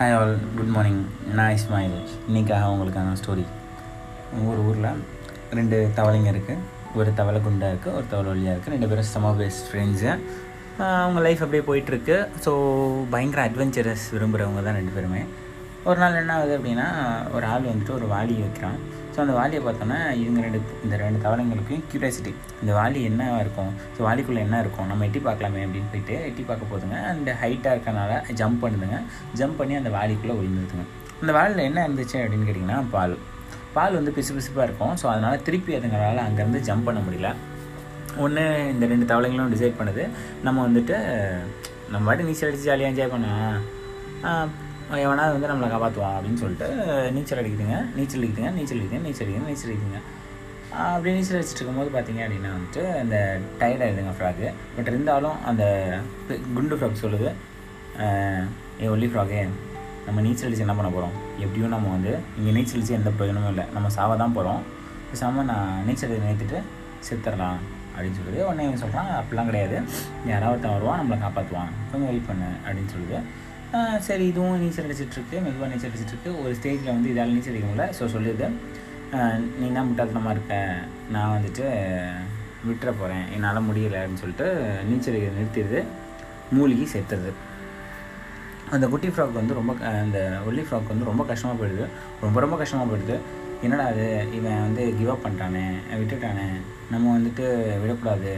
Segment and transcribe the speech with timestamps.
[0.00, 1.00] Hi all good morning
[1.38, 1.96] நான் இஸ்மாயில்.
[2.28, 3.42] இன்றைக்காக உங்களுக்கான story
[4.50, 4.86] ஒரு ஊரில்
[5.58, 6.62] ரெண்டு தவளைங்க இருக்குது
[7.00, 10.08] ஒரு தவளை குண்டா இருக்குது ஒரு தவளை ஒல்லியாக இருக்குது ரெண்டு பேரும் செம பெஸ்ட் ஃப்ரெண்ட்ஸு
[11.02, 12.52] அவங்க லைஃப் அப்படியே போயிட்டுருக்கு ஸோ
[13.14, 15.22] பயங்கர அட்வென்ச்சரஸ் விரும்புகிறவங்க தான் ரெண்டு பேருமே.
[15.88, 16.86] ஒரு நாள் என்ன ஆகுது அப்படின்னா
[17.36, 18.78] ஒரு ஆள் வந்துட்டு ஒரு வாளி வைக்கிறான்.
[19.12, 23.72] ஸோ அந்த வாலியை பார்த்தோன்னா இவங்க ரெண்டு இந்த ரெண்டு தவளைங்களுக்கும் க்யூரியாசிட்டி இந்த வாலி என்ன இருக்கும்?
[23.94, 24.88] ஸோ வாலிக்குள்ளே என்ன இருக்கும்?
[24.90, 26.98] நம்ம எட்டி பார்க்கலாமே அப்படின்னு போயிட்டு எட்டி பார்க்க போதுங்க.
[27.12, 28.98] அந்த ஹைட்டாக இருக்கனால ஜம்ப் பண்ணுதுங்க.
[29.40, 30.86] ஜம்ப் பண்ணி அந்த வாலிக்குள்ளே விழுந்துருதுங்க
[31.22, 33.16] அந்த வாலியில் என்ன இருந்துச்சு அப்படின்னு கேட்டிங்கன்னா பால்.
[33.74, 34.94] பால் வந்து பிசு பிசுப்பாக இருக்கும்.
[35.00, 37.30] ஸோ அதனால் திருப்பி அதுங்களால் அங்கேருந்து ஜம்ப் பண்ண முடியல.
[38.24, 38.44] ஒன்று
[38.74, 40.04] இந்த ரெண்டு தவளைங்களும் டிசைட் பண்ணுது.
[40.46, 40.96] நம்ம வந்துட்டு
[41.92, 43.60] நம்ம வாட்டி நீச்சல் அடித்து ஜாலியாக என்ஜாய் பண்ணலாம்.
[45.04, 46.66] எவனாவது வந்து நம்மளை காப்பாற்றுவான் அப்படின்னு சொல்லிட்டு
[47.16, 47.76] நீச்சல் அடிக்குதுங்க.
[47.96, 50.00] நீச்சல் அடிக்குதுங்க நீச்சல் அடிக்குதுங்க நீச்சல் அடிக்குங்க நீச்சல் அடிக்குதுங்க.
[50.90, 53.16] அப்படி நீச்சல் அடிச்சுட்டு இருக்கும்போது பார்த்தீங்க அப்படின்னா வந்துட்டு அந்த
[53.60, 55.64] டயர்ட் ஆகிடுதுங்க ஃப்ராக்கு பட் இருந்தாலும் அந்த
[56.56, 57.28] குண்டு ஃப்ராக் சொல்லுது
[58.82, 59.40] ஏ ஒல்லி ஃப்ராகே
[60.06, 61.14] நம்ம நீச்சல் அடித்து என்ன பண்ண போகிறோம்
[61.44, 63.64] எப்படியும் நம்ம வந்து இங்கே நீச்சல் அடித்து எந்த பிரயோஜனமும் இல்லை.
[63.74, 64.62] நம்ம சாவ தான் போகிறோம்
[65.10, 66.58] பேசாமல் நான் நீச்சல் நினைத்துட்டு
[67.08, 67.60] செத்துடலாம்
[67.94, 68.40] அப்படின்னு சொல்லுது.
[68.48, 69.76] உடனே இவன் சொல்கிறான் அப்படிலாம் கிடையாது.
[70.30, 72.50] யாராவது ஒருத்தன் வருவான் நம்மளை காப்பாற்றுவான் கொஞ்சம் வெயிட் பண்ணு.
[72.66, 73.18] அப்படின்னு சொல்லுது.
[74.06, 76.30] சரி இதுவும் நீச்சல் அடிச்சிட்ருக்கு மெதுவாக நீச்சல் அடிச்சிட்ருக்கு.
[76.42, 77.84] ஒரு ஸ்டேஜில் வந்து இதால் நீச்சல் அடிக்க முடியல.
[77.98, 78.46] ஸோ சொல்லிடுது
[79.58, 80.56] நீ என்ன முட்டாள்தனமாக இருக்க?
[81.14, 81.64] நான் வந்துட்டு
[82.68, 84.48] விட்டுற போகிறேன் என்னால் முடியலை அப்படின்னு சொல்லிட்டு
[84.88, 85.80] நீச்சல் அடிக்க நிறுத்திடுது
[86.56, 87.32] மூழ்கி செத்துறது
[88.74, 91.86] அந்த குட்டி ஃப்ராக் வந்து ரொம்ப அந்த ஒல்லி ஃப்ராக் வந்து ரொம்ப கஷ்டமாக போயிடுது.
[92.24, 93.16] ரொம்ப ரொம்ப கஷ்டமாக போயிடுது.
[93.66, 94.04] என்னடா அது
[94.36, 95.64] இவன் வந்து கிவ் அப் பண்ணிட்டானே
[96.00, 96.44] விட்டுட்டானே
[96.92, 97.44] நம்ம வந்துட்டு
[97.82, 98.30] விடக்கூடாது.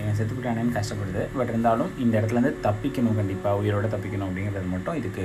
[0.00, 1.22] இவன் செத்துக்கிட்டானேன்னு கஷ்டப்படுது.
[1.36, 5.24] பட் இருந்தாலும் இந்த இடத்துலேருந்து தப்பிக்கணும் கண்டிப்பாக உயிரோட தப்பிக்கணும் அப்படிங்கிறது மட்டும் இதுக்கு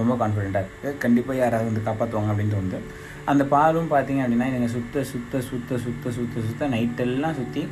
[0.00, 2.80] ரொம்ப கான்ஃபிடென்ட்டாக இருக்குது கண்டிப்பாக யாராவது வந்து காப்பாற்றுவாங்க அப்படின்னு தோணுது.
[3.32, 7.62] அந்த பாலும் பார்த்தீங்க அப்படின்னா இதுங்க சுத்த சுத்த சுத்த சுத்த சுத்த சுத்த நைட்டெல்லாம் சுற்றி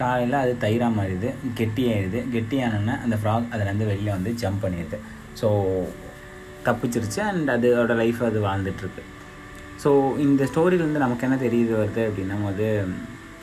[0.00, 1.28] காலையில் அது தயிராக மாறிடுது.
[1.60, 4.98] கெட்டியாயிடுது கெட்டியானோன்னா அந்த ஃப்ராக் அதுலேருந்து வெளியில் வந்து ஜம்ப் பண்ணிடுது.
[5.40, 5.48] ஸோ
[6.68, 7.20] தப்பிச்சிருச்சு.
[7.30, 9.04] அண்ட் அதோட லைஃப் அது வாழ்ந்துட்டுருக்கு
[9.82, 9.90] ஸோ
[10.24, 12.66] இந்த ஸ்டோரியிலேருந்து நமக்கு என்ன தெரியுது வருது அப்படின்னா போது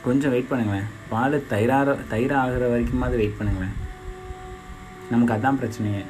[0.06, 0.88] கொஞ்சம் வெயிட் பண்ணுங்களேன்.
[1.12, 3.74] பால் தயிராக தயிராகிற வரைக்குமாவது வெயிட் பண்ணுங்களேன்.
[5.12, 6.02] நமக்கு அதுதான் பிரச்சனையே.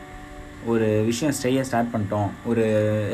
[0.73, 2.31] ஒரு விஷயம் ஸ்டெய்யை ஸ்டார்ட் பண்ணிட்டோம்.
[2.51, 2.63] ஒரு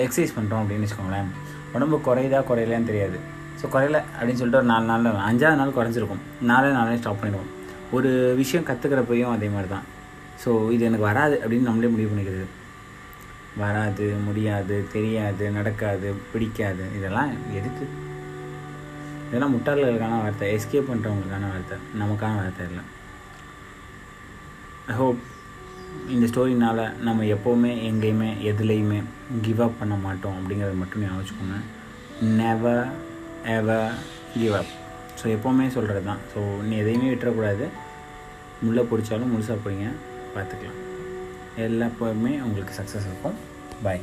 [0.04, 1.30] எக்ஸசைஸ் பண்ணுறோம் அப்படின்னு வச்சுக்கோங்களேன்.
[1.76, 3.18] உடம்பு குறையுதா குறையலன்னு தெரியாது.
[3.60, 6.22] ஸோ குறையல அப்படின்னு சொல்லிட்டு ஒரு நாலு நாள் அஞ்சாவது நாள் குறைஞ்சிருக்கும்.
[6.50, 7.50] நாலே நாளே ஸ்டாப் பண்ணிடுவோம்.
[7.96, 8.10] ஒரு
[8.40, 9.86] விஷயம் கற்றுக்கிறப்பையும் அதே மாதிரி தான்
[10.42, 12.46] ஸோ இது எனக்கு வராது அப்படின்னு நம்மளே முடிவு பண்ணிக்கிறது.
[13.56, 16.84] வராது முடியாது தெரியாது நடக்காது பிடிக்காது.
[16.96, 17.86] இதெல்லாம் எதுக்கு?
[19.28, 21.78] இதெல்லாம் முட்டாள்களுக்கான வார்த்தை எஸ்கேப் பண்ணுறவங்களுக்கான வார்த்தை.
[21.98, 22.84] நமக்கான வார்த்தை இல்லை.
[24.88, 25.20] ஐ ஹோப்
[26.08, 29.02] இந்த ஸ்டோரினால் நம்ம எப்போவுமே எங்கேயுமே எதுலேயுமே
[29.42, 31.58] கிவ் அப் பண்ண மாட்டோம் அப்படிங்கிறத மட்டும் ஞாபகம் வச்சுக்கோங்க
[32.40, 32.84] never
[33.56, 33.92] ever
[34.34, 34.74] give up
[35.22, 37.68] so எப்போவுமே சொல்கிறது தான் ஸோ நீ எதையுமே விட்டுறக்கூடாது.
[38.64, 39.88] முள்ளை பிடிச்சாலும் முழுசாக போய்ங்க.
[40.36, 40.89] பார்த்துக்கலாம்.
[41.56, 43.34] எல்லா எப்போவுமே உங்களுக்கு சக்ஸஸ் இருக்கும்.
[43.82, 44.00] பாய்